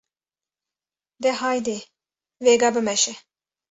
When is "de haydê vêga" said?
1.23-2.69